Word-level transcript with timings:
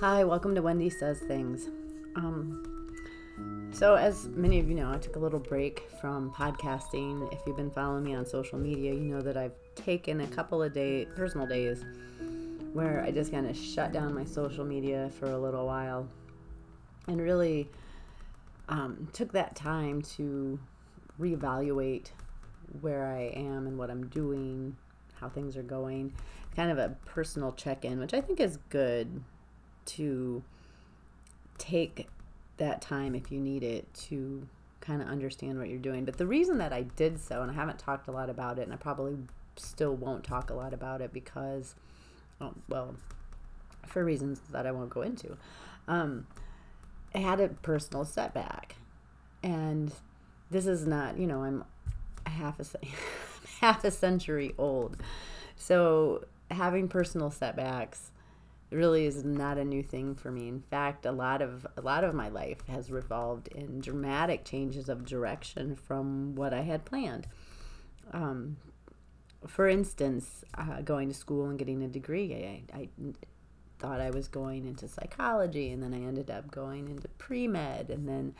Hi, 0.00 0.24
welcome 0.24 0.54
to 0.54 0.62
Wendy 0.62 0.88
Says 0.88 1.18
Things. 1.18 1.68
Um, 2.16 2.90
so, 3.70 3.96
as 3.96 4.28
many 4.28 4.58
of 4.58 4.66
you 4.66 4.74
know, 4.74 4.90
I 4.90 4.96
took 4.96 5.16
a 5.16 5.18
little 5.18 5.38
break 5.38 5.90
from 6.00 6.30
podcasting. 6.30 7.30
If 7.34 7.40
you've 7.46 7.58
been 7.58 7.70
following 7.70 8.04
me 8.04 8.14
on 8.14 8.24
social 8.24 8.58
media, 8.58 8.94
you 8.94 9.00
know 9.00 9.20
that 9.20 9.36
I've 9.36 9.52
taken 9.74 10.22
a 10.22 10.26
couple 10.28 10.62
of 10.62 10.72
day 10.72 11.04
personal 11.16 11.46
days 11.46 11.84
where 12.72 13.04
I 13.06 13.10
just 13.10 13.30
kind 13.30 13.46
of 13.46 13.54
shut 13.54 13.92
down 13.92 14.14
my 14.14 14.24
social 14.24 14.64
media 14.64 15.10
for 15.18 15.26
a 15.26 15.38
little 15.38 15.66
while 15.66 16.08
and 17.06 17.20
really 17.20 17.68
um, 18.70 19.06
took 19.12 19.32
that 19.32 19.54
time 19.54 20.00
to 20.16 20.58
reevaluate 21.20 22.06
where 22.80 23.04
I 23.04 23.34
am 23.38 23.66
and 23.66 23.76
what 23.76 23.90
I'm 23.90 24.06
doing, 24.06 24.78
how 25.16 25.28
things 25.28 25.58
are 25.58 25.62
going, 25.62 26.14
kind 26.56 26.70
of 26.70 26.78
a 26.78 26.96
personal 27.04 27.52
check 27.52 27.84
in, 27.84 28.00
which 28.00 28.14
I 28.14 28.22
think 28.22 28.40
is 28.40 28.56
good 28.70 29.22
to 29.86 30.42
take 31.58 32.08
that 32.56 32.80
time 32.80 33.14
if 33.14 33.30
you 33.30 33.40
need 33.40 33.62
it 33.62 33.92
to 33.94 34.46
kind 34.80 35.02
of 35.02 35.08
understand 35.08 35.58
what 35.58 35.68
you're 35.68 35.78
doing. 35.78 36.04
But 36.04 36.18
the 36.18 36.26
reason 36.26 36.58
that 36.58 36.72
I 36.72 36.82
did 36.82 37.18
so, 37.20 37.42
and 37.42 37.50
I 37.50 37.54
haven't 37.54 37.78
talked 37.78 38.08
a 38.08 38.12
lot 38.12 38.30
about 38.30 38.58
it, 38.58 38.62
and 38.62 38.72
I 38.72 38.76
probably 38.76 39.16
still 39.56 39.94
won't 39.94 40.24
talk 40.24 40.50
a 40.50 40.54
lot 40.54 40.72
about 40.72 41.00
it 41.00 41.12
because, 41.12 41.74
oh, 42.40 42.54
well, 42.68 42.96
for 43.86 44.04
reasons 44.04 44.40
that 44.50 44.66
I 44.66 44.72
won't 44.72 44.90
go 44.90 45.02
into, 45.02 45.36
um, 45.88 46.26
I 47.14 47.18
had 47.18 47.40
a 47.40 47.48
personal 47.48 48.04
setback. 48.04 48.76
And 49.42 49.92
this 50.50 50.66
is 50.66 50.86
not, 50.86 51.18
you 51.18 51.26
know, 51.26 51.42
I'm 51.42 51.64
half 52.26 52.60
a 52.60 52.64
half 53.60 53.84
a 53.84 53.90
century 53.90 54.54
old. 54.56 54.96
So 55.56 56.24
having 56.50 56.88
personal 56.88 57.30
setbacks 57.30 58.10
really 58.70 59.04
is 59.04 59.24
not 59.24 59.58
a 59.58 59.64
new 59.64 59.82
thing 59.82 60.14
for 60.14 60.30
me. 60.30 60.48
In 60.48 60.60
fact, 60.60 61.04
a 61.04 61.12
lot 61.12 61.42
of 61.42 61.66
a 61.76 61.80
lot 61.80 62.04
of 62.04 62.14
my 62.14 62.28
life 62.28 62.66
has 62.68 62.90
revolved 62.90 63.48
in 63.48 63.80
dramatic 63.80 64.44
changes 64.44 64.88
of 64.88 65.04
direction 65.04 65.74
from 65.74 66.34
what 66.36 66.54
I 66.54 66.62
had 66.62 66.84
planned. 66.84 67.26
Um, 68.12 68.56
for 69.46 69.68
instance, 69.68 70.44
uh, 70.56 70.82
going 70.82 71.08
to 71.08 71.14
school 71.14 71.48
and 71.48 71.58
getting 71.58 71.82
a 71.82 71.88
degree, 71.88 72.62
I, 72.72 72.78
I 72.78 72.88
thought 73.78 74.00
I 74.00 74.10
was 74.10 74.28
going 74.28 74.66
into 74.66 74.86
psychology, 74.86 75.70
and 75.70 75.82
then 75.82 75.94
I 75.94 76.02
ended 76.06 76.30
up 76.30 76.50
going 76.50 76.88
into 76.88 77.08
pre 77.08 77.48
med, 77.48 77.90
and 77.90 78.08
then 78.08 78.34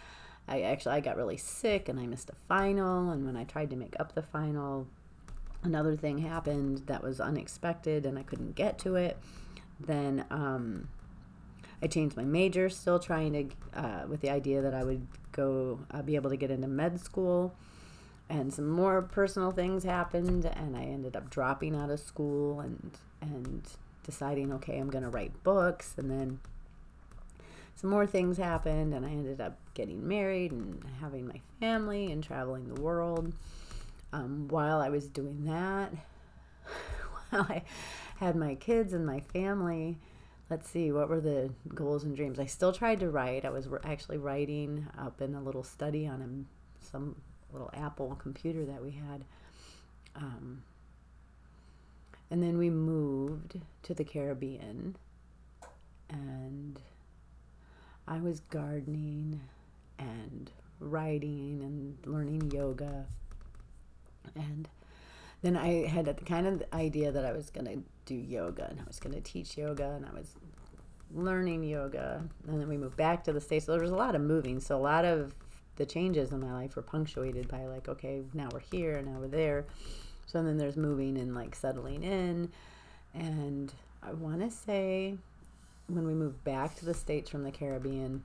I 0.46 0.62
actually 0.62 0.94
I 0.94 1.00
got 1.00 1.16
really 1.16 1.38
sick 1.38 1.88
and 1.88 1.98
I 1.98 2.06
missed 2.06 2.30
a 2.30 2.34
final, 2.46 3.10
and 3.10 3.26
when 3.26 3.36
I 3.36 3.44
tried 3.44 3.70
to 3.70 3.76
make 3.76 3.96
up 3.98 4.14
the 4.14 4.22
final, 4.22 4.86
another 5.64 5.96
thing 5.96 6.18
happened 6.18 6.82
that 6.86 7.02
was 7.02 7.20
unexpected, 7.20 8.06
and 8.06 8.16
I 8.16 8.22
couldn't 8.22 8.54
get 8.54 8.78
to 8.80 8.94
it 8.94 9.18
then 9.86 10.24
um, 10.30 10.88
I 11.82 11.86
changed 11.86 12.16
my 12.16 12.24
major, 12.24 12.68
still 12.68 12.98
trying 12.98 13.32
to, 13.32 13.78
uh, 13.78 14.06
with 14.08 14.20
the 14.20 14.30
idea 14.30 14.60
that 14.62 14.74
I 14.74 14.84
would 14.84 15.06
go 15.32 15.80
uh, 15.90 16.02
be 16.02 16.16
able 16.16 16.30
to 16.30 16.36
get 16.36 16.50
into 16.50 16.68
med 16.68 17.00
school. 17.00 17.54
And 18.28 18.52
some 18.52 18.68
more 18.68 19.02
personal 19.02 19.50
things 19.50 19.82
happened, 19.82 20.44
and 20.44 20.76
I 20.76 20.82
ended 20.82 21.16
up 21.16 21.30
dropping 21.30 21.74
out 21.74 21.90
of 21.90 21.98
school 21.98 22.60
and 22.60 22.96
and 23.20 23.62
deciding, 24.04 24.52
okay, 24.52 24.78
I'm 24.78 24.88
going 24.88 25.04
to 25.04 25.10
write 25.10 25.42
books. 25.42 25.94
And 25.96 26.10
then 26.10 26.40
some 27.74 27.90
more 27.90 28.06
things 28.06 28.38
happened, 28.38 28.94
and 28.94 29.04
I 29.04 29.10
ended 29.10 29.40
up 29.40 29.56
getting 29.74 30.06
married 30.06 30.52
and 30.52 30.82
having 31.00 31.26
my 31.26 31.40
family 31.60 32.12
and 32.12 32.22
traveling 32.22 32.72
the 32.72 32.80
world. 32.80 33.32
Um, 34.12 34.48
while 34.48 34.80
I 34.80 34.88
was 34.88 35.06
doing 35.08 35.44
that, 35.44 35.92
while 37.30 37.46
I 37.48 37.62
had 38.20 38.36
my 38.36 38.54
kids 38.54 38.92
and 38.92 39.06
my 39.06 39.18
family, 39.18 39.98
let's 40.50 40.68
see, 40.68 40.92
what 40.92 41.08
were 41.08 41.22
the 41.22 41.50
goals 41.74 42.04
and 42.04 42.14
dreams? 42.14 42.38
I 42.38 42.44
still 42.44 42.70
tried 42.70 43.00
to 43.00 43.08
write. 43.08 43.46
I 43.46 43.50
was 43.50 43.66
actually 43.82 44.18
writing 44.18 44.86
up 44.98 45.22
in 45.22 45.34
a 45.34 45.42
little 45.42 45.64
study 45.64 46.06
on 46.06 46.20
a, 46.20 46.84
some 46.84 47.16
little 47.50 47.70
Apple 47.72 48.14
computer 48.20 48.66
that 48.66 48.82
we 48.82 48.90
had. 48.90 49.24
Um, 50.14 50.62
and 52.30 52.42
then 52.42 52.58
we 52.58 52.68
moved 52.68 53.58
to 53.84 53.94
the 53.94 54.04
Caribbean, 54.04 54.96
and 56.10 56.78
I 58.06 58.18
was 58.18 58.40
gardening 58.40 59.40
and 59.98 60.50
writing 60.78 61.62
and 61.62 61.96
learning 62.04 62.50
yoga. 62.50 63.06
And 64.36 64.68
then 65.40 65.56
I 65.56 65.86
had 65.86 66.04
the 66.04 66.14
kind 66.14 66.46
of 66.46 66.62
idea 66.74 67.10
that 67.12 67.24
I 67.24 67.32
was 67.32 67.48
going 67.48 67.66
to 67.66 67.82
do 68.10 68.16
yoga 68.16 68.66
and 68.68 68.80
I 68.80 68.84
was 68.86 68.98
going 68.98 69.14
to 69.14 69.20
teach 69.20 69.56
yoga 69.56 69.90
and 69.90 70.04
I 70.04 70.12
was 70.12 70.34
learning 71.14 71.62
yoga. 71.62 72.22
And 72.48 72.60
then 72.60 72.68
we 72.68 72.76
moved 72.76 72.96
back 72.96 73.22
to 73.24 73.32
the 73.32 73.40
States. 73.40 73.66
So 73.66 73.72
there 73.72 73.80
was 73.80 73.92
a 73.92 73.96
lot 73.96 74.16
of 74.16 74.20
moving. 74.20 74.58
So 74.58 74.76
a 74.76 74.82
lot 74.82 75.04
of 75.04 75.34
the 75.76 75.86
changes 75.86 76.32
in 76.32 76.40
my 76.40 76.52
life 76.52 76.74
were 76.74 76.82
punctuated 76.82 77.46
by 77.48 77.66
like, 77.66 77.88
okay, 77.88 78.22
now 78.34 78.48
we're 78.52 78.60
here, 78.60 79.00
now 79.02 79.18
we're 79.20 79.28
there. 79.28 79.64
So 80.26 80.42
then 80.42 80.58
there's 80.58 80.76
moving 80.76 81.18
and 81.18 81.34
like 81.34 81.54
settling 81.54 82.02
in. 82.02 82.50
And 83.14 83.72
I 84.02 84.12
want 84.12 84.40
to 84.40 84.50
say 84.50 85.14
when 85.86 86.06
we 86.06 86.14
moved 86.14 86.42
back 86.42 86.74
to 86.76 86.84
the 86.84 86.94
States 86.94 87.30
from 87.30 87.44
the 87.44 87.52
Caribbean, 87.52 88.24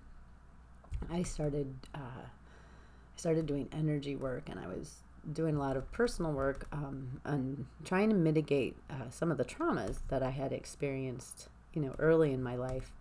I 1.11 1.21
started, 1.23 1.71
uh, 1.93 2.23
I 2.25 3.17
started 3.17 3.45
doing 3.45 3.69
energy 3.71 4.15
work 4.15 4.49
and 4.49 4.59
I 4.59 4.67
was 4.67 4.95
doing 5.33 5.55
a 5.55 5.59
lot 5.59 5.77
of 5.77 5.91
personal 5.91 6.31
work 6.31 6.67
um, 6.71 7.19
on 7.25 7.67
trying 7.83 8.09
to 8.09 8.15
mitigate 8.15 8.75
uh, 8.89 9.09
some 9.09 9.31
of 9.31 9.37
the 9.37 9.45
traumas 9.45 9.99
that 10.09 10.21
I 10.21 10.29
had 10.29 10.51
experienced, 10.51 11.49
you 11.73 11.81
know, 11.81 11.95
early 11.99 12.31
in 12.31 12.43
my 12.43 12.55
life. 12.55 12.91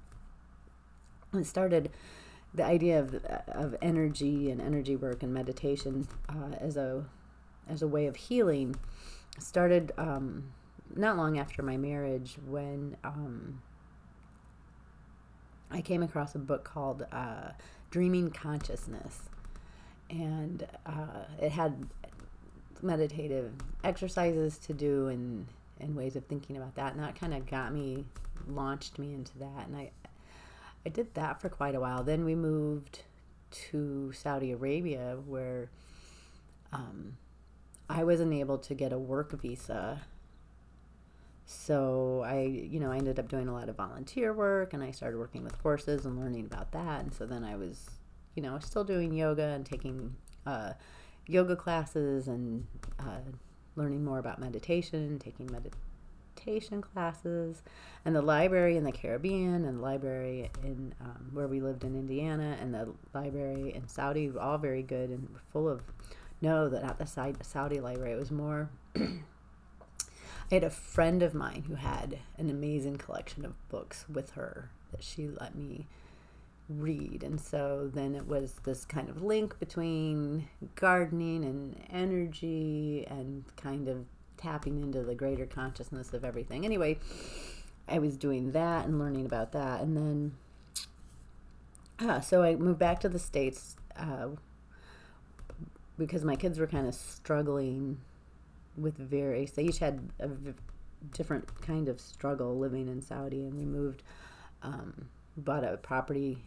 It 1.33 1.47
started 1.47 1.91
the 2.55 2.65
idea 2.65 3.01
of, 3.01 3.15
of 3.49 3.75
energy 3.83 4.51
and 4.51 4.61
energy 4.61 4.97
work 4.97 5.23
and 5.23 5.35
meditation 5.35 6.07
uh, 6.29 6.55
as 6.61 6.77
a 6.77 7.05
as 7.69 7.83
a 7.83 7.89
way 7.89 8.07
of 8.07 8.15
healing 8.15 8.77
started 9.39 9.91
um, 9.97 10.53
not 10.95 11.17
long 11.17 11.39
after 11.39 11.63
my 11.63 11.77
marriage 11.77 12.37
when 12.47 12.97
um, 13.03 13.61
I 15.71 15.81
came 15.81 16.03
across 16.03 16.35
a 16.35 16.39
book 16.39 16.63
called 16.63 17.07
uh, 17.11 17.53
Dreaming 17.91 18.31
Consciousness 18.31 19.31
and 20.11 20.67
uh, 20.87 21.25
it 21.41 21.53
had 21.53 21.89
meditative 22.85 23.53
exercises 23.83 24.59
to 24.59 24.73
do 24.73 25.09
and 25.09 25.47
and 25.81 25.97
ways 25.97 26.17
of 26.17 26.25
thinking 26.27 26.57
about 26.57 26.75
that. 26.77 26.95
And 26.95 27.03
that 27.03 27.19
kind 27.19 27.35
of 27.35 27.47
got 27.47 27.73
me 27.73 28.05
launched 28.49 28.99
me 28.99 29.15
into 29.15 29.39
that. 29.39 29.67
And 29.67 29.77
I 29.77 29.91
I 30.87 30.91
did 30.91 31.15
that 31.15 31.41
for 31.41 31.49
quite 31.49 31.75
a 31.75 31.81
while. 31.81 32.03
Then 32.03 32.25
we 32.25 32.35
moved 32.35 33.01
to 33.51 34.13
Saudi 34.13 34.53
Arabia 34.53 35.17
where 35.27 35.71
um, 36.73 37.17
I 37.89 38.05
wasn't 38.05 38.33
able 38.35 38.59
to 38.59 38.75
get 38.75 38.93
a 38.93 38.99
work 38.99 39.33
visa. 39.41 40.03
So 41.47 42.23
I 42.25 42.41
you 42.43 42.81
know 42.81 42.91
I 42.91 42.99
ended 42.99 43.19
up 43.19 43.29
doing 43.29 43.49
a 43.49 43.53
lot 43.53 43.69
of 43.69 43.77
volunteer 43.77 44.33
work 44.33 44.73
and 44.73 44.83
I 44.83 44.91
started 44.91 45.19
working 45.19 45.45
with 45.45 45.55
horses 45.57 46.05
and 46.05 46.19
learning 46.19 46.47
about 46.47 46.73
that. 46.73 47.01
And 47.01 47.13
so 47.13 47.27
then 47.27 47.45
I 47.45 47.57
was 47.57 47.91
you 48.35 48.43
know 48.43 48.59
still 48.59 48.85
doing 48.85 49.13
yoga 49.13 49.45
and 49.49 49.65
taking 49.65 50.17
uh, 50.47 50.73
yoga 51.27 51.57
classes 51.57 52.29
and 52.29 52.67
uh, 52.99 53.19
learning 53.77 54.05
more 54.05 54.19
about 54.19 54.39
meditation, 54.39 55.19
taking 55.19 55.51
meditation 55.51 56.81
classes, 56.81 57.63
and 58.05 58.15
the 58.15 58.23
library 58.23 58.77
in 58.77 58.85
the 58.85 58.93
Caribbean 58.93 59.65
and 59.65 59.79
the 59.79 59.83
library 59.83 60.51
in 60.63 60.95
um, 61.01 61.31
where 61.33 61.49
we 61.49 61.61
lived 61.61 61.85
in 61.85 61.95
Indiana 61.95 62.57
and 62.61 62.75
the 62.75 62.93
library 63.15 63.75
in 63.75 63.89
Saudi, 63.89 64.31
all 64.39 64.59
very 64.59 64.83
good 64.83 65.11
and 65.11 65.29
full 65.53 65.69
of. 65.69 65.83
No, 66.41 66.69
that 66.69 66.83
not 66.83 66.99
the 66.99 67.07
Saudi 67.43 67.81
library. 67.81 68.13
It 68.13 68.19
was 68.19 68.31
more. 68.31 68.69
I 68.97 70.57
had 70.57 70.65
a 70.65 70.71
friend 70.71 71.23
of 71.23 71.33
mine 71.33 71.65
who 71.67 71.77
had 71.77 72.19
an 72.37 72.51
amazing 72.51 72.97
collection 72.97 73.47
of 73.47 73.69
books 73.71 74.05
with 74.13 74.33
her 74.33 74.71
that 74.91 75.03
she 75.03 75.27
let 75.27 75.55
me 75.55 75.87
read. 76.69 77.23
And 77.23 77.41
so 77.41 77.91
then 77.93 78.15
it 78.15 78.27
was 78.27 78.55
this 78.65 78.85
kind 78.85 79.09
of 79.09 79.23
link 79.23 79.59
between 79.59 80.49
gardening 80.75 81.45
and 81.45 81.81
energy 81.91 83.07
and 83.09 83.45
kind 83.57 83.89
of 83.89 84.07
tapping 84.37 84.83
into 84.83 85.03
the 85.03 85.15
greater 85.15 85.47
consciousness 85.47 86.13
of 86.13 86.25
everything. 86.25 86.65
Anyway, 86.65 86.99
I 87.89 87.99
was 87.99 88.17
doing 88.17 88.53
that 88.53 88.87
and 88.87 88.99
learning 88.99 89.27
about 89.27 89.53
that. 89.53 89.81
And 89.81 89.97
then, 89.97 90.35
uh, 91.99 92.21
so 92.21 92.43
I 92.43 92.57
moved 92.57 92.79
back 92.79 93.01
to 93.01 93.09
the 93.09 93.19
States 93.19 93.77
uh, 93.97 94.29
because 95.99 96.25
my 96.25 96.37
kids 96.37 96.59
were 96.59 96.67
kind 96.67 96.87
of 96.87 96.95
struggling 96.95 98.01
with 98.77 98.97
various, 98.97 99.53
they 99.53 99.65
each 99.65 99.79
had 99.79 100.09
a 100.19 100.29
v- 100.29 100.55
different 101.13 101.61
kind 101.61 101.89
of 101.89 102.01
struggle 102.01 102.59
living 102.59 102.89
in 102.89 103.01
Saudi. 103.03 103.45
And 103.45 103.55
we 103.55 103.65
moved. 103.65 104.03
Um, 104.63 105.09
bought 105.37 105.65
a 105.65 105.77
property 105.77 106.39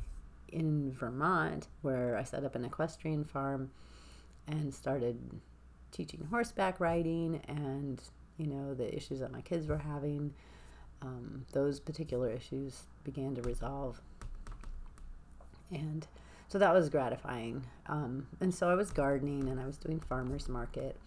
in 0.49 0.93
Vermont 0.93 1.67
where 1.81 2.17
I 2.17 2.23
set 2.23 2.43
up 2.43 2.55
an 2.55 2.65
equestrian 2.65 3.23
farm 3.23 3.71
and 4.47 4.73
started 4.73 5.17
teaching 5.91 6.27
horseback 6.29 6.79
riding 6.79 7.41
and 7.47 8.01
you 8.37 8.47
know 8.47 8.73
the 8.73 8.93
issues 8.95 9.19
that 9.19 9.31
my 9.31 9.41
kids 9.41 9.67
were 9.67 9.77
having 9.77 10.33
um, 11.01 11.45
those 11.53 11.79
particular 11.79 12.29
issues 12.31 12.83
began 13.03 13.35
to 13.35 13.41
resolve. 13.41 14.01
And 15.71 16.07
so 16.47 16.57
that 16.57 16.73
was 16.73 16.89
gratifying. 16.89 17.65
Um, 17.87 18.27
and 18.39 18.53
so 18.53 18.69
I 18.69 18.75
was 18.75 18.91
gardening 18.91 19.49
and 19.49 19.59
I 19.59 19.65
was 19.65 19.77
doing 19.77 19.99
farmers 19.99 20.47
market 20.47 20.97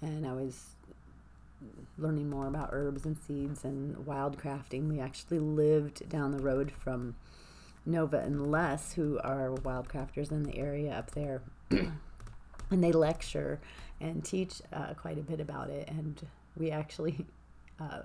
and 0.00 0.26
I 0.26 0.32
was 0.32 0.64
learning 1.98 2.30
more 2.30 2.46
about 2.46 2.70
herbs 2.72 3.04
and 3.04 3.16
seeds 3.18 3.64
and 3.64 4.06
wild 4.06 4.38
crafting. 4.40 4.88
We 4.88 5.00
actually 5.00 5.40
lived 5.40 6.08
down 6.08 6.32
the 6.32 6.42
road 6.42 6.72
from 6.72 7.16
Nova 7.88 8.18
and 8.18 8.50
Les, 8.52 8.92
who 8.92 9.18
are 9.24 9.52
wild 9.52 9.88
crafters 9.88 10.30
in 10.30 10.42
the 10.42 10.58
area 10.58 10.92
up 10.92 11.10
there. 11.12 11.42
and 11.70 12.84
they 12.84 12.92
lecture 12.92 13.60
and 14.00 14.24
teach 14.24 14.60
uh, 14.72 14.94
quite 14.94 15.18
a 15.18 15.22
bit 15.22 15.40
about 15.40 15.70
it. 15.70 15.88
And 15.88 16.20
we 16.56 16.70
actually 16.70 17.26
uh, 17.80 18.02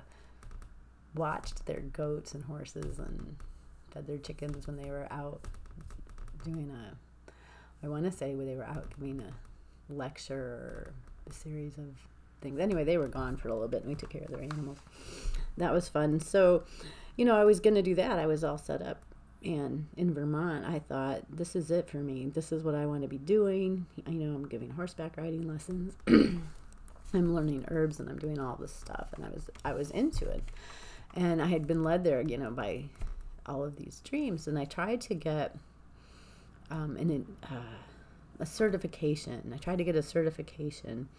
watched 1.15 1.65
their 1.65 1.81
goats 1.81 2.33
and 2.33 2.43
horses 2.45 2.97
and 2.97 3.35
fed 3.91 4.07
their 4.07 4.17
chickens 4.17 4.65
when 4.65 4.77
they 4.77 4.89
were 4.89 5.07
out 5.11 5.41
doing 6.43 6.71
a, 6.71 7.35
I 7.85 7.89
want 7.89 8.05
to 8.05 8.11
say 8.11 8.35
when 8.35 8.47
they 8.47 8.55
were 8.55 8.65
out 8.65 8.85
giving 8.97 9.21
a 9.21 9.93
lecture 9.93 10.35
or 10.35 10.93
a 11.29 11.33
series 11.33 11.77
of 11.77 11.89
things. 12.41 12.59
Anyway, 12.59 12.83
they 12.83 12.97
were 12.97 13.07
gone 13.07 13.37
for 13.37 13.49
a 13.49 13.53
little 13.53 13.67
bit 13.67 13.81
and 13.81 13.89
we 13.89 13.95
took 13.95 14.09
care 14.09 14.21
of 14.21 14.29
their 14.29 14.41
animals. 14.41 14.79
That 15.57 15.73
was 15.73 15.89
fun. 15.89 16.19
So, 16.19 16.63
you 17.17 17.25
know, 17.25 17.35
I 17.35 17.43
was 17.43 17.59
going 17.59 17.75
to 17.75 17.81
do 17.81 17.95
that. 17.95 18.17
I 18.17 18.25
was 18.25 18.43
all 18.43 18.57
set 18.57 18.81
up. 18.81 19.03
And 19.43 19.87
in 19.97 20.13
Vermont, 20.13 20.65
I 20.65 20.79
thought, 20.79 21.23
this 21.29 21.55
is 21.55 21.69
it 21.69 21.89
for 21.89 21.97
me. 21.97 22.27
This 22.33 22.51
is 22.51 22.63
what 22.63 22.75
I 22.75 22.85
want 22.85 23.01
to 23.01 23.07
be 23.07 23.17
doing. 23.17 23.85
You 24.07 24.13
know, 24.13 24.35
I'm 24.35 24.47
giving 24.47 24.69
horseback 24.69 25.17
riding 25.17 25.47
lessons. 25.47 25.95
I'm 26.07 27.35
learning 27.35 27.65
herbs 27.67 27.99
and 27.99 28.09
I'm 28.09 28.17
doing 28.17 28.39
all 28.39 28.55
this 28.55 28.73
stuff. 28.73 29.07
And 29.15 29.25
I 29.25 29.29
was, 29.29 29.49
I 29.65 29.73
was 29.73 29.91
into 29.91 30.29
it. 30.29 30.43
And 31.15 31.41
I 31.41 31.47
had 31.47 31.67
been 31.67 31.83
led 31.83 32.03
there, 32.03 32.21
you 32.21 32.37
know, 32.37 32.51
by 32.51 32.85
all 33.45 33.63
of 33.63 33.75
these 33.75 34.01
dreams. 34.03 34.47
And 34.47 34.57
I 34.57 34.65
tried 34.65 35.01
to 35.01 35.13
get 35.13 35.55
um, 36.71 36.95
an, 36.95 37.25
uh, 37.43 38.39
a 38.39 38.45
certification. 38.45 39.51
I 39.53 39.57
tried 39.57 39.77
to 39.77 39.83
get 39.83 39.95
a 39.95 40.01
certification 40.01 41.09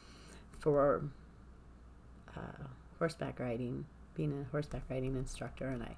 for 0.61 1.03
uh, 2.37 2.65
horseback 2.99 3.39
riding, 3.39 3.85
being 4.15 4.33
a 4.33 4.51
horseback 4.51 4.83
riding 4.89 5.15
instructor, 5.15 5.69
and 5.69 5.83
I 5.83 5.95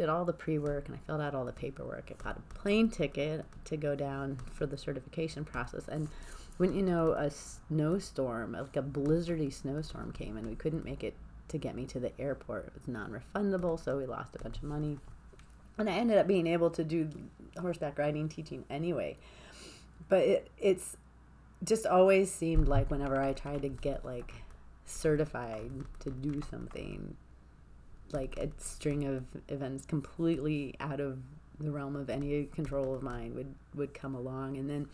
did 0.00 0.08
all 0.08 0.24
the 0.24 0.32
pre-work 0.32 0.88
and 0.88 0.96
I 0.96 1.00
filled 1.06 1.20
out 1.20 1.34
all 1.34 1.44
the 1.44 1.52
paperwork. 1.52 2.10
I 2.10 2.22
got 2.22 2.38
a 2.38 2.54
plane 2.54 2.88
ticket 2.88 3.44
to 3.66 3.76
go 3.76 3.94
down 3.94 4.38
for 4.50 4.64
the 4.64 4.78
certification 4.78 5.44
process, 5.44 5.88
and 5.88 6.08
when 6.56 6.72
you 6.72 6.80
know 6.80 7.12
a 7.12 7.30
snowstorm, 7.30 8.52
like 8.52 8.76
a 8.76 8.82
blizzardy 8.82 9.52
snowstorm 9.52 10.12
came, 10.12 10.38
and 10.38 10.46
we 10.46 10.54
couldn't 10.54 10.86
make 10.86 11.04
it 11.04 11.14
to 11.48 11.58
get 11.58 11.74
me 11.74 11.84
to 11.84 12.00
the 12.00 12.18
airport. 12.18 12.66
It 12.68 12.72
was 12.74 12.88
non-refundable, 12.88 13.82
so 13.82 13.98
we 13.98 14.06
lost 14.06 14.36
a 14.36 14.42
bunch 14.42 14.56
of 14.56 14.62
money. 14.62 14.98
And 15.76 15.88
I 15.88 15.92
ended 15.92 16.16
up 16.16 16.26
being 16.26 16.46
able 16.46 16.70
to 16.70 16.84
do 16.84 17.10
horseback 17.58 17.98
riding 17.98 18.28
teaching 18.28 18.64
anyway. 18.70 19.18
But 20.08 20.20
it, 20.20 20.50
it's 20.58 20.96
just 21.62 21.84
always 21.84 22.32
seemed 22.32 22.68
like 22.68 22.90
whenever 22.90 23.20
I 23.20 23.34
tried 23.34 23.62
to 23.62 23.68
get 23.68 24.04
like 24.04 24.32
certified 24.86 25.72
to 26.00 26.10
do 26.10 26.40
something, 26.50 27.16
like 28.12 28.36
a 28.38 28.48
string 28.58 29.04
of 29.06 29.24
events 29.48 29.84
completely 29.86 30.74
out 30.80 31.00
of 31.00 31.18
the 31.58 31.70
realm 31.70 31.94
of 31.94 32.08
any 32.08 32.44
control 32.46 32.94
of 32.94 33.02
mine 33.02 33.34
would 33.34 33.54
would 33.74 33.92
come 33.92 34.14
along 34.14 34.56
and 34.56 34.70
then 34.70 34.88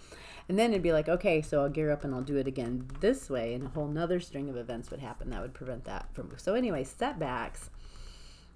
and 0.48 0.58
then 0.58 0.70
it'd 0.70 0.82
be 0.82 0.92
like 0.92 1.08
okay 1.08 1.40
so 1.40 1.62
i'll 1.62 1.68
gear 1.68 1.92
up 1.92 2.02
and 2.02 2.12
i'll 2.12 2.22
do 2.22 2.36
it 2.36 2.48
again 2.48 2.88
this 3.00 3.30
way 3.30 3.54
and 3.54 3.64
a 3.64 3.68
whole 3.68 3.86
nother 3.86 4.18
string 4.18 4.48
of 4.48 4.56
events 4.56 4.90
would 4.90 4.98
happen 4.98 5.30
that 5.30 5.40
would 5.40 5.54
prevent 5.54 5.84
that 5.84 6.06
from 6.12 6.28
so 6.36 6.54
anyway 6.54 6.82
setbacks 6.82 7.70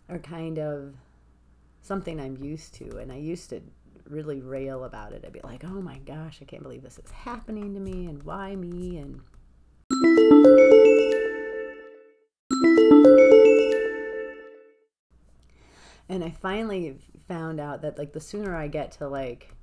are 0.09 0.19
kind 0.19 0.59
of 0.59 0.93
something 1.83 2.21
i'm 2.21 2.37
used 2.43 2.75
to 2.75 2.99
and 2.99 3.13
i 3.13 3.17
used 3.17 3.49
to 3.49 3.63
really 4.11 4.41
rail 4.41 4.85
about 4.85 5.13
it. 5.13 5.25
I'd 5.25 5.33
be 5.33 5.41
like, 5.43 5.65
oh 5.65 5.81
my 5.81 5.99
gosh, 5.99 6.41
I 6.43 6.45
can't 6.45 6.63
believe 6.63 6.83
this 6.83 6.99
is 6.99 7.11
happening 7.11 7.75
to 7.75 7.81
me, 7.81 8.07
and 8.07 8.23
why 8.23 8.57
me? 8.57 8.99
And 8.99 9.21
and 16.11 16.23
I 16.23 16.31
finally 16.31 16.99
found 17.29 17.61
out 17.61 17.83
that 17.83 17.97
like 17.97 18.13
the 18.13 18.21
sooner 18.21 18.55
I 18.55 18.69
get 18.69 18.93
to 18.93 19.09
like 19.09 19.55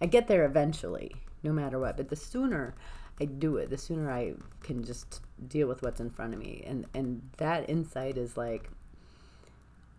I 0.00 0.06
get 0.06 0.28
there 0.28 0.44
eventually, 0.44 1.16
no 1.42 1.52
matter 1.52 1.78
what, 1.78 1.96
but 1.96 2.08
the 2.08 2.16
sooner 2.16 2.74
I 3.20 3.24
do 3.24 3.56
it, 3.56 3.70
the 3.70 3.78
sooner 3.78 4.10
I 4.10 4.34
can 4.62 4.84
just 4.84 5.20
deal 5.48 5.66
with 5.68 5.82
what's 5.82 6.00
in 6.00 6.10
front 6.10 6.34
of 6.34 6.40
me. 6.40 6.62
And 6.66 6.86
and 6.94 7.22
that 7.38 7.68
insight 7.68 8.16
is 8.16 8.36
like 8.36 8.70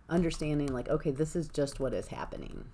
understanding 0.09 0.67
like 0.67 0.87
okay, 0.87 1.11
this 1.11 1.35
is 1.35 1.49
just 1.49 1.79
what 1.79 1.93
is 1.93 2.07
happening 2.07 2.65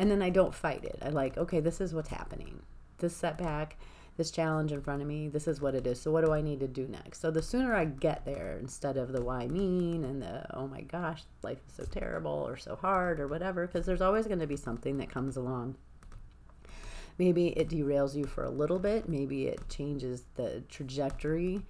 and 0.00 0.10
then 0.10 0.22
I 0.22 0.30
don't 0.30 0.54
fight 0.54 0.82
it. 0.84 0.98
I 1.02 1.10
like, 1.10 1.36
okay, 1.36 1.60
this 1.60 1.78
is 1.78 1.92
what's 1.92 2.08
happening. 2.08 2.62
This 2.98 3.14
setback, 3.14 3.76
this 4.20 4.30
challenge 4.30 4.70
in 4.70 4.82
front 4.82 5.00
of 5.00 5.08
me, 5.08 5.28
this 5.28 5.48
is 5.48 5.62
what 5.62 5.74
it 5.74 5.86
is. 5.86 5.98
So 5.98 6.10
what 6.10 6.26
do 6.26 6.30
I 6.30 6.42
need 6.42 6.60
to 6.60 6.68
do 6.68 6.86
next? 6.86 7.22
So 7.22 7.30
the 7.30 7.40
sooner 7.40 7.74
I 7.74 7.86
get 7.86 8.26
there 8.26 8.58
instead 8.60 8.98
of 8.98 9.12
the 9.12 9.22
why 9.22 9.46
mean 9.46 10.04
and 10.04 10.20
the 10.20 10.44
oh 10.54 10.68
my 10.68 10.82
gosh, 10.82 11.22
life 11.42 11.56
is 11.66 11.74
so 11.76 11.84
terrible 11.84 12.44
or 12.46 12.58
so 12.58 12.76
hard 12.76 13.18
or 13.18 13.26
whatever, 13.26 13.66
because 13.66 13.86
there's 13.86 14.02
always 14.02 14.26
going 14.26 14.40
to 14.40 14.46
be 14.46 14.58
something 14.58 14.98
that 14.98 15.08
comes 15.08 15.38
along. 15.38 15.76
Maybe 17.16 17.48
it 17.48 17.70
derails 17.70 18.14
you 18.14 18.24
for 18.24 18.44
a 18.44 18.50
little 18.50 18.78
bit, 18.78 19.08
maybe 19.08 19.46
it 19.46 19.66
changes 19.70 20.24
the 20.34 20.64
trajectory 20.68 21.62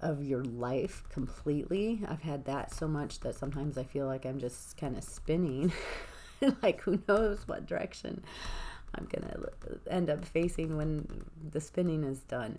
of 0.00 0.24
your 0.24 0.42
life 0.42 1.04
completely. 1.10 2.00
I've 2.08 2.22
had 2.22 2.44
that 2.46 2.74
so 2.74 2.88
much 2.88 3.20
that 3.20 3.36
sometimes 3.36 3.78
I 3.78 3.84
feel 3.84 4.06
like 4.06 4.26
I'm 4.26 4.40
just 4.40 4.76
kind 4.76 4.98
of 4.98 5.04
spinning 5.04 5.72
like 6.62 6.80
who 6.80 7.00
knows 7.06 7.46
what 7.46 7.66
direction 7.66 8.24
I'm 8.94 9.06
going 9.06 9.28
to 9.28 9.92
end 9.92 10.10
up 10.10 10.24
facing 10.24 10.76
when 10.76 11.24
the 11.50 11.60
spinning 11.60 12.04
is 12.04 12.20
done. 12.20 12.58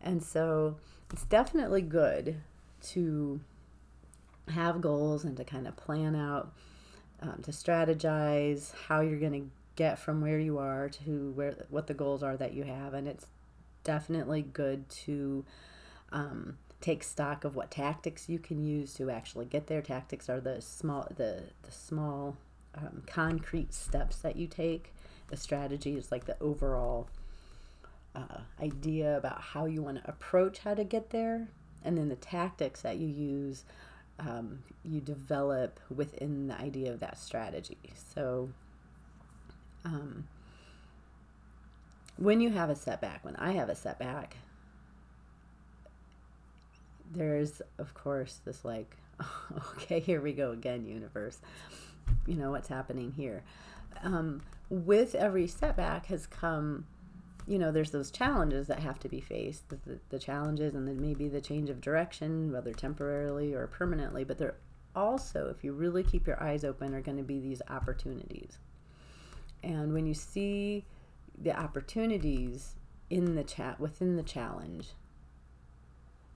And 0.00 0.22
so 0.22 0.76
it's 1.12 1.24
definitely 1.24 1.82
good 1.82 2.36
to 2.90 3.40
have 4.48 4.80
goals 4.80 5.24
and 5.24 5.36
to 5.36 5.44
kind 5.44 5.66
of 5.66 5.76
plan 5.76 6.14
out, 6.14 6.52
um, 7.20 7.40
to 7.42 7.50
strategize 7.50 8.72
how 8.88 9.00
you're 9.00 9.18
going 9.18 9.32
to 9.32 9.50
get 9.76 9.98
from 9.98 10.20
where 10.20 10.40
you 10.40 10.58
are 10.58 10.88
to 10.88 11.32
where 11.36 11.54
what 11.70 11.86
the 11.86 11.94
goals 11.94 12.22
are 12.22 12.36
that 12.36 12.52
you 12.52 12.64
have. 12.64 12.94
And 12.94 13.06
it's 13.06 13.26
definitely 13.84 14.42
good 14.42 14.88
to 14.88 15.44
um, 16.12 16.58
take 16.80 17.02
stock 17.02 17.44
of 17.44 17.56
what 17.56 17.70
tactics 17.70 18.28
you 18.28 18.38
can 18.38 18.62
use 18.62 18.94
to 18.94 19.10
actually 19.10 19.46
get 19.46 19.66
there. 19.66 19.82
Tactics 19.82 20.28
are 20.28 20.40
the 20.40 20.60
small 20.60 21.06
the 21.16 21.44
the 21.62 21.72
small 21.72 22.36
um, 22.74 23.02
concrete 23.06 23.72
steps 23.72 24.16
that 24.16 24.36
you 24.36 24.46
take. 24.46 24.92
The 25.28 25.36
strategy 25.36 25.96
is 25.96 26.10
like 26.10 26.24
the 26.24 26.36
overall 26.40 27.08
uh, 28.14 28.38
idea 28.62 29.16
about 29.16 29.40
how 29.40 29.66
you 29.66 29.82
want 29.82 30.02
to 30.02 30.08
approach 30.08 30.60
how 30.60 30.74
to 30.74 30.84
get 30.84 31.10
there. 31.10 31.48
And 31.84 31.96
then 31.96 32.08
the 32.08 32.16
tactics 32.16 32.82
that 32.82 32.96
you 32.96 33.06
use, 33.06 33.64
um, 34.18 34.60
you 34.82 35.00
develop 35.00 35.78
within 35.94 36.48
the 36.48 36.58
idea 36.58 36.92
of 36.92 37.00
that 37.00 37.18
strategy. 37.18 37.78
So, 38.14 38.50
um, 39.84 40.26
when 42.16 42.40
you 42.40 42.50
have 42.50 42.68
a 42.68 42.74
setback, 42.74 43.24
when 43.24 43.36
I 43.36 43.52
have 43.52 43.68
a 43.68 43.76
setback, 43.76 44.36
there's, 47.12 47.62
of 47.78 47.94
course, 47.94 48.40
this 48.44 48.64
like, 48.64 48.96
okay, 49.76 50.00
here 50.00 50.20
we 50.20 50.32
go 50.32 50.50
again, 50.50 50.84
universe 50.84 51.38
you 52.26 52.34
know 52.34 52.50
what's 52.50 52.68
happening 52.68 53.12
here 53.16 53.42
um, 54.02 54.42
with 54.70 55.14
every 55.14 55.46
setback 55.46 56.06
has 56.06 56.26
come 56.26 56.86
you 57.46 57.58
know 57.58 57.72
there's 57.72 57.90
those 57.90 58.10
challenges 58.10 58.66
that 58.66 58.80
have 58.80 58.98
to 58.98 59.08
be 59.08 59.20
faced 59.20 59.68
the, 59.70 59.76
the, 59.86 59.98
the 60.10 60.18
challenges 60.18 60.74
and 60.74 60.86
then 60.86 61.00
maybe 61.00 61.28
the 61.28 61.40
change 61.40 61.70
of 61.70 61.80
direction 61.80 62.52
whether 62.52 62.72
temporarily 62.72 63.54
or 63.54 63.66
permanently 63.66 64.24
but 64.24 64.36
there 64.36 64.56
also 64.98 65.48
if 65.48 65.62
you 65.62 65.72
really 65.72 66.02
keep 66.02 66.26
your 66.26 66.42
eyes 66.42 66.64
open 66.64 66.94
are 66.94 67.00
going 67.00 67.16
to 67.16 67.22
be 67.22 67.38
these 67.38 67.62
opportunities. 67.68 68.58
And 69.62 69.92
when 69.92 70.06
you 70.06 70.14
see 70.14 70.84
the 71.40 71.58
opportunities 71.58 72.74
in 73.10 73.34
the 73.36 73.44
chat 73.44 73.78
within 73.80 74.16
the 74.16 74.22
challenge 74.22 74.88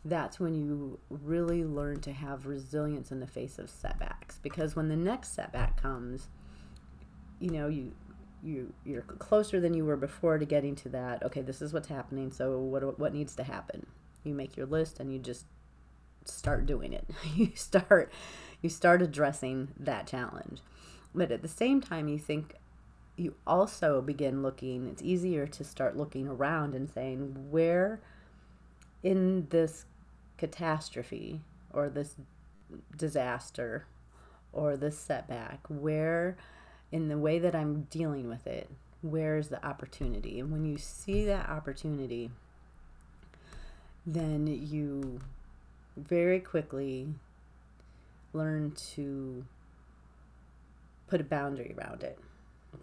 that's 0.05 0.41
when 0.41 0.53
you 0.53 0.99
really 1.09 1.65
learn 1.65 2.01
to 2.01 2.12
have 2.12 2.47
resilience 2.47 3.12
in 3.12 3.21
the 3.21 3.27
face 3.27 3.61
of 3.61 3.71
setbacks. 3.71 4.41
Because 4.43 4.75
when 4.75 4.89
the 4.89 4.97
next 4.97 5.33
setback 5.35 5.81
comes 5.81 6.29
you 7.41 7.51
know 7.51 7.67
you 7.67 7.93
you 8.42 8.72
you're 8.84 9.02
closer 9.02 9.61
than 9.61 9.75
you 9.75 9.84
were 9.84 9.96
before 9.96 10.38
to 10.38 10.44
getting 10.44 10.75
to 10.75 10.88
that 10.88 11.22
okay 11.22 11.42
this 11.42 11.62
is 11.62 11.72
what's 11.72 11.88
happening 11.88 12.30
so 12.30 12.58
what 12.58 12.99
what 12.99 13.14
needs 13.14 13.34
to 13.37 13.44
happen 13.44 13.87
you 14.25 14.34
make 14.34 14.56
your 14.56 14.66
list 14.66 14.99
and 14.99 15.12
you 15.12 15.18
just 15.18 15.46
start 16.25 16.66
doing 16.66 16.92
it 16.92 17.08
you 17.37 17.50
start 17.54 18.12
you 18.61 18.68
start 18.68 19.02
addressing 19.02 19.68
that 19.78 20.06
challenge 20.06 20.61
but 21.14 21.30
at 21.30 21.42
the 21.42 21.49
same 21.49 21.80
time 21.80 22.08
you 22.08 22.18
think 22.18 22.54
you 23.16 23.34
also 23.46 24.00
begin 24.00 24.42
looking 24.42 24.88
it's 24.88 25.02
easier 25.02 25.46
to 25.46 25.62
start 25.62 25.96
looking 25.96 26.26
around 26.26 26.75
and 26.75 26.90
saying 26.90 27.37
where 27.50 28.00
in 29.02 29.46
this 29.50 29.84
catastrophe 30.37 31.40
or 31.72 31.88
this 31.88 32.16
disaster 32.96 33.87
or 34.52 34.76
this 34.76 34.99
setback? 34.99 35.61
Where, 35.68 36.37
in 36.92 37.08
the 37.08 37.18
way 37.18 37.38
that 37.38 37.54
I'm 37.54 37.88
dealing 37.90 38.28
with 38.28 38.46
it, 38.46 38.70
where's 39.00 39.49
the 39.49 39.64
opportunity? 39.66 40.38
And 40.38 40.52
when 40.52 40.64
you 40.64 40.78
see 40.78 41.25
that 41.25 41.49
opportunity, 41.49 42.30
then 44.06 44.46
you 44.46 45.20
very 45.96 46.38
quickly 46.38 47.08
learn 48.32 48.72
to 48.94 49.44
put 51.08 51.20
a 51.20 51.25
boundary 51.25 51.75
around 51.76 52.02
it. 52.02 52.18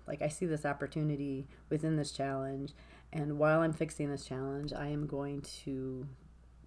Like, 0.08 0.22
I 0.22 0.28
see 0.28 0.46
this 0.46 0.66
opportunity 0.66 1.48
within 1.70 1.96
this 1.96 2.12
challenge, 2.12 2.74
and 3.12 3.40
while 3.40 3.62
I'm 3.62 3.74
fixing 3.74 4.12
this 4.12 4.26
challenge, 4.26 4.72
I 4.72 4.88
am 4.88 5.08
going 5.08 5.42
to 5.64 6.08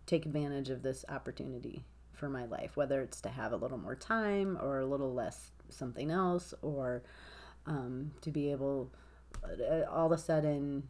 take 0.07 0.27
advantage 0.27 0.71
of 0.71 0.83
this 0.83 1.05
opportunity 1.09 1.85
for 2.13 2.29
my 2.29 2.45
life, 2.45 2.77
whether 2.77 3.01
it's 3.01 3.21
to 3.21 3.29
have 3.29 3.53
a 3.53 3.57
little 3.57 3.79
more 3.79 3.95
time 3.95 4.59
or 4.61 4.81
a 4.81 4.87
little 4.87 5.15
less 5.15 5.53
something 5.69 6.11
else, 6.11 6.53
or 6.63 7.03
um, 7.67 8.13
to 8.21 8.31
be 8.31 8.51
able 8.51 8.91
uh, 9.45 9.91
all 9.91 10.07
of 10.07 10.13
a 10.13 10.19
sudden, 10.19 10.89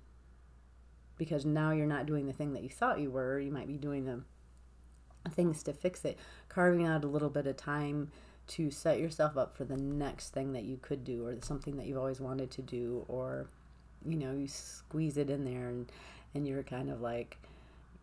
because 1.17 1.45
now 1.45 1.71
you're 1.71 1.87
not 1.87 2.07
doing 2.07 2.27
the 2.27 2.33
thing 2.33 2.53
that 2.55 2.63
you 2.63 2.69
thought 2.69 3.01
you 3.01 3.11
were, 3.11 3.39
you 3.39 3.53
might 3.53 3.69
be 3.69 3.77
doing 3.77 4.05
the 4.05 4.23
things 5.31 5.63
to 5.63 5.73
fix 5.73 6.05
it, 6.05 6.19
carving 6.49 6.87
out 6.87 7.05
a 7.05 7.09
little 7.09 7.31
bit 7.31 7.47
of 7.47 7.57
time 7.57 8.11
to 8.49 8.71
set 8.71 8.99
yourself 8.99 9.37
up 9.37 9.55
for 9.55 9.65
the 9.65 9.77
next 9.77 10.31
thing 10.31 10.53
that 10.53 10.65
you 10.65 10.77
could 10.77 11.05
do 11.05 11.27
or 11.27 11.37
something 11.43 11.77
that 11.77 11.87
you've 11.87 11.99
always 11.99 12.21
wanted 12.21 12.51
to 12.51 12.63
do 12.63 13.05
or 13.09 13.47
you 14.05 14.17
know 14.17 14.33
you 14.33 14.49
squeeze 14.49 15.17
it 15.17 15.31
in 15.31 15.45
there 15.45 15.69
and 15.69 15.93
and 16.35 16.47
you're 16.47 16.63
kind 16.63 16.91
of 16.91 17.01
like 17.01 17.37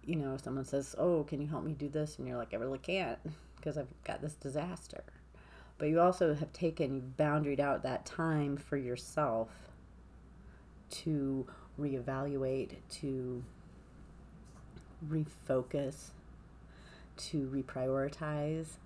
you 0.03 0.15
know 0.15 0.37
someone 0.37 0.63
says 0.63 0.95
oh 0.97 1.23
can 1.23 1.41
you 1.41 1.47
help 1.47 1.63
me 1.63 1.73
do 1.73 1.89
this? 1.89 2.17
And 2.17 2.27
you're 2.27 2.37
like 2.37 2.53
i 2.53 2.57
really 2.57 2.79
can't 2.79 3.19
because 3.57 3.77
i've 3.77 3.93
got 4.05 4.21
this 4.21 4.33
disaster 4.33 5.03
but 5.79 5.87
you 5.89 5.99
also 5.99 6.35
have 6.35 6.53
taken 6.53 6.93
you 6.93 7.01
boundaried 7.17 7.59
out 7.59 7.81
that 7.81 8.05
time 8.05 8.57
for 8.57 8.77
yourself 8.77 9.49
to 10.89 11.47
reevaluate 11.79 12.75
to 12.89 13.43
refocus 15.07 16.11
to 17.19 17.47
reprioritize 17.53 18.77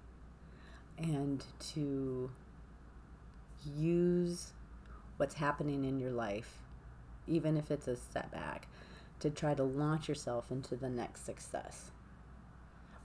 and 0.98 1.46
to 1.60 2.32
use 3.78 4.54
what's 5.18 5.36
happening 5.36 5.86
in 5.86 6.00
your 6.00 6.12
life, 6.12 6.58
even 7.28 7.58
if 7.58 7.72
it's 7.72 7.88
a 7.88 7.96
setback, 7.96 8.68
to 9.20 9.30
try 9.30 9.54
to 9.54 9.64
launch 9.64 10.08
yourself 10.08 10.52
into 10.52 10.76
the 10.76 10.90
next 10.90 11.26
success. 11.26 11.92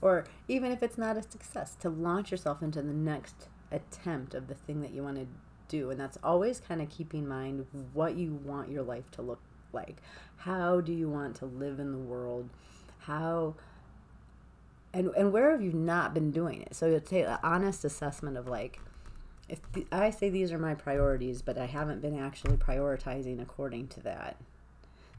Or 0.00 0.24
even 0.46 0.72
if 0.72 0.82
it's 0.82 0.98
not 0.98 1.16
a 1.16 1.22
success, 1.22 1.76
to 1.80 1.88
launch 1.88 2.30
yourself 2.30 2.62
into 2.62 2.80
the 2.82 2.94
next 2.94 3.48
attempt 3.70 4.34
of 4.34 4.48
the 4.48 4.54
thing 4.54 4.80
that 4.82 4.92
you 4.92 5.02
want 5.02 5.16
to 5.16 5.26
do. 5.68 5.90
And 5.90 6.00
that's 6.00 6.18
always 6.22 6.60
kind 6.60 6.80
of 6.80 6.88
keeping 6.88 7.24
in 7.24 7.28
mind 7.28 7.66
what 7.92 8.16
you 8.16 8.40
want 8.44 8.70
your 8.70 8.82
life 8.82 9.10
to 9.12 9.22
look 9.22 9.40
like. 9.72 10.02
How 10.38 10.80
do 10.80 10.92
you 10.92 11.08
want 11.08 11.36
to 11.36 11.46
live 11.46 11.78
in 11.78 11.92
the 11.92 11.98
world? 11.98 12.48
How 13.00 13.54
and 14.92 15.10
and 15.16 15.32
where 15.32 15.50
have 15.50 15.62
you 15.62 15.72
not 15.72 16.14
been 16.14 16.30
doing 16.30 16.62
it? 16.62 16.74
So 16.74 16.86
you'll 16.86 17.00
take 17.00 17.26
an 17.26 17.38
honest 17.42 17.84
assessment 17.84 18.36
of 18.36 18.46
like, 18.46 18.80
if 19.48 19.60
the, 19.72 19.86
I 19.92 20.10
say 20.10 20.30
these 20.30 20.52
are 20.52 20.58
my 20.58 20.74
priorities, 20.74 21.42
but 21.42 21.58
I 21.58 21.66
haven't 21.66 22.00
been 22.00 22.18
actually 22.18 22.56
prioritizing 22.56 23.40
according 23.40 23.88
to 23.88 24.00
that. 24.00 24.36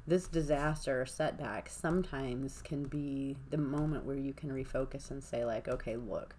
This 0.07 0.27
disaster 0.27 1.01
or 1.01 1.05
setback 1.05 1.69
sometimes 1.69 2.63
can 2.63 2.85
be 2.85 3.37
the 3.51 3.57
moment 3.59 4.05
where 4.05 4.15
you 4.15 4.33
can 4.33 4.49
refocus 4.49 5.11
and 5.11 5.23
say 5.23 5.45
like, 5.45 5.67
okay, 5.67 5.97
look, 5.97 6.35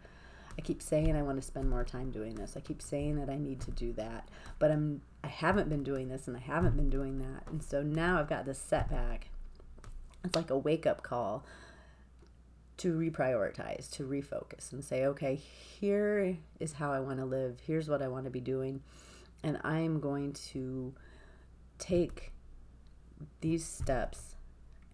I 0.59 0.63
keep 0.63 0.83
saying 0.83 1.17
I 1.17 1.23
want 1.23 1.41
to 1.41 1.47
spend 1.47 1.71
more 1.71 1.85
time 1.85 2.11
doing 2.11 2.35
this. 2.35 2.55
I 2.57 2.61
keep 2.61 2.83
saying 2.83 3.17
that 3.17 3.31
I 3.31 3.39
need 3.39 3.61
to 3.63 3.71
do 3.71 3.93
that, 3.95 4.29
but 4.59 4.71
I'm 4.71 5.03
I 5.23 5.29
haven't 5.29 5.69
been 5.69 5.85
doing 5.85 6.09
this 6.09 6.27
and 6.29 6.37
I 6.37 6.41
haven't 6.41 6.77
been 6.77 6.91
doing 6.91 7.19
that. 7.19 7.47
And 7.47 7.63
so 7.63 7.83
now 7.83 8.19
I've 8.19 8.29
got 8.29 8.47
this 8.47 8.59
setback. 8.59 9.29
It's 10.25 10.37
like 10.37 10.51
a 10.51 10.59
wake 10.59 10.87
up 10.87 11.03
call 11.03 11.45
to 12.79 12.95
reprioritize, 12.95 13.91
to 13.91 14.05
refocus, 14.05 14.73
and 14.73 14.83
say, 14.83 15.05
okay, 15.05 15.35
here 15.35 16.39
is 16.59 16.75
how 16.75 16.93
I 16.93 17.01
want 17.01 17.19
to 17.19 17.27
live. 17.27 17.61
Here's 17.67 17.89
what 17.89 18.01
I 18.03 18.09
want 18.09 18.25
to 18.25 18.31
be 18.31 18.41
doing. 18.41 18.83
And 19.43 19.59
I 19.63 19.81
am 19.81 20.01
going 20.01 20.33
to 20.53 20.95
take 21.79 22.33
these 23.41 23.65
steps 23.65 24.35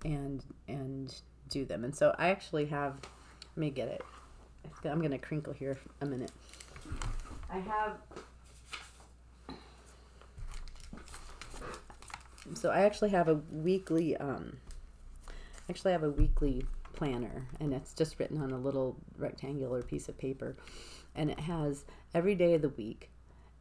and 0.04 0.44
and 0.68 1.14
do 1.48 1.64
them. 1.64 1.84
And 1.84 1.94
so 1.94 2.14
I 2.18 2.28
actually 2.28 2.66
have 2.66 3.00
let 3.56 3.56
me 3.56 3.70
get 3.70 3.88
it. 3.88 4.02
I'm 4.84 4.98
going 4.98 5.10
to 5.10 5.18
crinkle 5.18 5.52
here 5.52 5.78
a 6.00 6.06
minute. 6.06 6.30
I 7.50 7.58
have 7.58 7.96
so 12.54 12.70
I 12.70 12.80
actually 12.80 13.10
have 13.10 13.28
a 13.28 13.34
weekly 13.50 14.16
um 14.16 14.58
actually 15.68 15.90
I 15.90 15.92
have 15.92 16.02
a 16.02 16.10
weekly 16.10 16.64
planner 16.92 17.46
and 17.60 17.72
it's 17.72 17.92
just 17.92 18.18
written 18.18 18.40
on 18.40 18.52
a 18.52 18.58
little 18.58 18.96
rectangular 19.18 19.82
piece 19.82 20.08
of 20.08 20.16
paper 20.16 20.56
and 21.14 21.30
it 21.30 21.40
has 21.40 21.84
every 22.14 22.34
day 22.34 22.54
of 22.54 22.62
the 22.62 22.68
week 22.70 23.10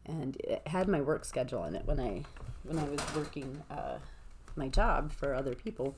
and 0.05 0.38
it 0.38 0.67
had 0.67 0.88
my 0.88 1.01
work 1.01 1.25
schedule 1.25 1.63
in 1.65 1.75
it 1.75 1.85
when 1.85 2.00
I 2.00 2.24
when 2.63 2.79
I 2.79 2.85
was 2.85 3.00
working 3.15 3.62
uh, 3.69 3.97
my 4.55 4.67
job 4.67 5.12
for 5.12 5.33
other 5.33 5.55
people 5.55 5.97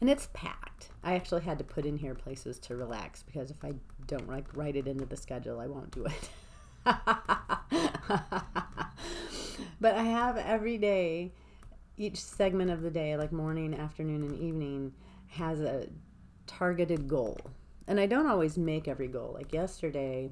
and 0.00 0.10
it's 0.10 0.28
packed. 0.32 0.90
I 1.02 1.14
actually 1.14 1.42
had 1.42 1.58
to 1.58 1.64
put 1.64 1.86
in 1.86 1.98
here 1.98 2.14
places 2.14 2.58
to 2.60 2.76
relax 2.76 3.22
because 3.22 3.50
if 3.50 3.64
I 3.64 3.74
don't 4.06 4.28
like 4.28 4.44
write 4.56 4.76
it 4.76 4.86
into 4.86 5.04
the 5.04 5.16
schedule, 5.16 5.60
I 5.60 5.66
won't 5.66 5.90
do 5.90 6.06
it. 6.06 6.28
but 9.80 9.94
I 9.94 10.02
have 10.02 10.36
every 10.36 10.78
day, 10.78 11.32
each 11.96 12.16
segment 12.16 12.70
of 12.70 12.82
the 12.82 12.90
day, 12.90 13.16
like 13.16 13.32
morning, 13.32 13.74
afternoon, 13.74 14.22
and 14.22 14.38
evening, 14.38 14.92
has 15.28 15.60
a 15.60 15.86
targeted 16.46 17.08
goal. 17.08 17.38
And 17.86 18.00
I 18.00 18.06
don't 18.06 18.26
always 18.26 18.56
make 18.56 18.88
every 18.88 19.08
goal. 19.08 19.32
Like 19.34 19.52
yesterday, 19.52 20.30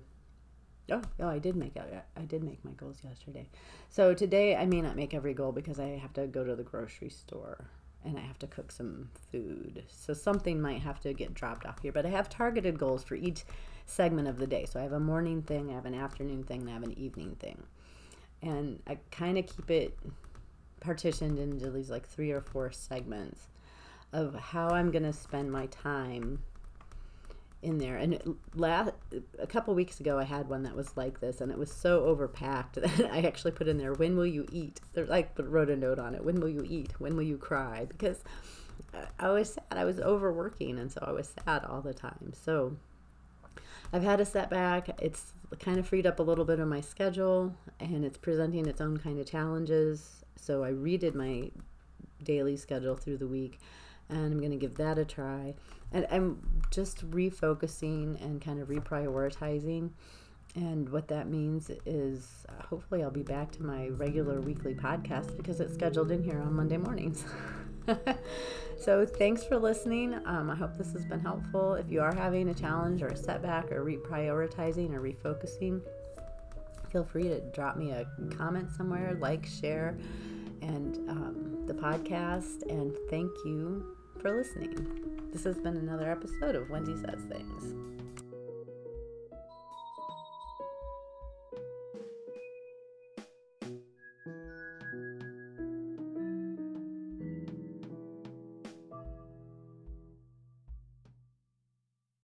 oh, 0.91 1.03
oh, 1.21 1.29
I 1.29 1.39
did 1.39 1.57
make 1.57 1.77
I 1.77 2.23
did 2.23 2.43
make 2.43 2.65
my 2.65 2.73
goals 2.73 2.99
yesterday. 3.05 3.49
So 3.91 4.15
today 4.15 4.57
I 4.57 4.67
may 4.67 4.81
not 4.81 4.97
make 4.97 5.15
every 5.15 5.35
goal 5.35 5.53
because 5.53 5.79
I 5.79 5.99
have 5.99 6.13
to 6.15 6.27
go 6.27 6.45
to 6.45 6.57
the 6.57 6.63
grocery 6.63 7.11
store 7.11 7.67
and 8.05 8.19
I 8.19 8.23
have 8.23 8.39
to 8.41 8.47
cook 8.47 8.73
some 8.73 9.09
food. 9.31 9.85
So 9.89 10.13
something 10.13 10.61
might 10.61 10.83
have 10.83 11.01
to 11.01 11.13
get 11.13 11.35
dropped 11.35 11.67
off 11.67 11.81
here, 11.83 11.93
but 11.93 12.07
I 12.07 12.11
have 12.11 12.29
targeted 12.29 12.79
goals 12.79 13.05
for 13.05 13.15
each 13.15 13.45
segment 13.87 14.29
of 14.29 14.39
the 14.39 14.47
day. 14.47 14.67
So 14.67 14.81
I 14.81 14.83
have 14.83 14.93
a 14.93 15.01
morning 15.01 15.43
thing, 15.43 15.71
I 15.71 15.75
have 15.75 15.87
an 15.87 15.95
afternoon 15.95 16.45
thing, 16.45 16.63
and 16.63 16.71
I 16.71 16.73
have 16.73 16.83
an 16.83 16.99
evening 16.99 17.37
thing. 17.39 17.63
And 18.43 18.81
I 18.87 18.99
kind 19.11 19.39
of 19.39 19.47
keep 19.47 19.71
it 19.71 19.99
partitioned 20.81 21.39
into 21.39 21.71
these 21.71 21.91
like 21.91 22.09
three 22.09 22.33
or 22.33 22.41
four 22.41 22.73
segments 22.73 23.47
of 24.13 24.35
how 24.35 24.69
I'm 24.69 24.91
going 24.91 25.05
to 25.05 25.13
spend 25.13 25.53
my 25.53 25.67
time 25.67 26.41
in 27.63 27.79
there. 27.79 27.97
And 27.97 28.37
last 28.55 28.93
a 29.39 29.47
couple 29.47 29.75
weeks 29.75 30.01
ago, 30.01 30.19
I 30.19 30.25
had 30.25 30.49
one 30.49 30.65
that 30.65 30.75
was 30.75 30.97
like 30.97 31.21
this, 31.21 31.41
and 31.41 31.51
it 31.51 31.59
was 31.59 31.73
so 31.73 32.03
overpacked 32.03 32.75
that 32.75 33.13
I 33.13 33.21
actually 33.21 33.53
put 33.53 33.69
in 33.69 33.79
there, 33.79 33.93
"When 33.93 34.17
will 34.17 34.27
you 34.27 34.47
eat?" 34.53 34.81
There, 34.93 35.07
like 35.07 35.33
wrote 35.39 35.71
a 35.71 35.77
note 35.77 35.99
on 35.99 36.15
it, 36.15 36.25
"When 36.25 36.41
will 36.41 36.49
you 36.49 36.65
eat? 36.69 36.93
When 36.99 37.17
will 37.17 37.23
you 37.23 37.39
cry?" 37.39 37.87
Because 37.89 38.23
I 39.19 39.31
was 39.31 39.55
sad. 39.55 39.65
I 39.71 39.85
was 39.85 40.01
overworking, 40.01 40.79
and 40.79 40.91
so 40.91 41.03
I 41.07 41.13
was 41.13 41.35
sad 41.45 41.65
all 41.65 41.81
the 41.81 41.95
time. 41.95 42.33
So 42.35 42.77
I've 43.93 44.03
had 44.03 44.21
a 44.21 44.25
setback. 44.25 45.01
It's 45.01 45.33
kind 45.61 45.79
of 45.79 45.87
freed 45.87 46.07
up 46.07 46.19
a 46.19 46.23
little 46.23 46.45
bit 46.45 46.59
of 46.59 46.69
my 46.69 46.81
schedule, 46.81 47.55
and 47.79 48.05
it's 48.05 48.19
presenting 48.19 48.67
its 48.67 48.81
own 48.81 48.97
kind 48.97 49.19
of 49.19 49.27
challenges. 49.27 50.25
So 50.37 50.65
I 50.65 50.73
redid 50.73 51.15
my 51.15 51.51
daily 52.25 52.57
schedule 52.57 52.97
through 52.97 53.19
the 53.19 53.27
week 53.27 53.59
and 54.13 54.33
I'm 54.33 54.39
going 54.39 54.53
to 54.53 54.57
give 54.57 54.77
that 54.77 54.99
a 54.99 55.05
try. 55.05 55.55
And 55.93 56.07
I'm 56.11 56.63
just 56.71 57.09
refocusing 57.11 58.23
and 58.25 58.41
kind 58.41 58.61
of 58.61 58.69
reprioritizing. 58.69 59.91
And 60.55 60.89
what 60.91 61.09
that 61.09 61.29
means 61.29 61.71
is 61.87 62.45
uh, 62.49 62.63
hopefully 62.67 63.03
I'll 63.03 63.11
be 63.11 63.23
back 63.23 63.51
to 63.53 63.63
my 63.63 63.89
regular 63.89 64.41
weekly 64.41 64.75
podcast 64.75 65.37
because 65.37 65.61
it's 65.61 65.73
scheduled 65.73 66.11
in 66.11 66.23
here 66.23 66.41
on 66.41 66.55
Monday 66.55 66.77
mornings. 66.77 67.25
so 68.79 69.07
thanks 69.07 69.45
for 69.45 69.59
listening. 69.59 70.15
Um, 70.27 70.51
I 70.51 70.55
hope 70.55 70.77
this 70.77 70.93
has 70.93 71.07
been 71.07 71.21
helpful. 71.21 71.75
If 71.75 71.91
you 71.91 72.03
are 72.03 72.15
having 72.15 72.51
a 72.51 72.55
challenge 72.55 73.03
or 73.03 73.09
a 73.09 73.17
setback 73.17 73.73
or 73.73 73.85
reprioritizing 73.85 74.93
or 74.93 75.01
refocusing, 75.01 75.81
feel 76.91 77.05
free 77.05 77.25
to 77.25 77.41
drop 77.53 77.77
me 77.77 77.91
a 77.91 78.07
comment 78.37 78.71
somewhere, 78.71 79.17
like, 79.21 79.47
share, 79.47 79.97
and 80.61 80.99
um, 81.09 81.65
the 81.67 81.75
podcast. 81.75 82.63
And 82.69 82.95
thank 83.09 83.31
you 83.47 83.97
for 84.21 84.37
listening. 84.37 85.12
This 85.33 85.45
has 85.45 85.57
been 85.57 85.79
another 85.79 86.11
episode 86.11 86.55
of 86.55 86.69
Wendy 86.69 86.95
Says 86.95 87.23
Things. 87.31 88.02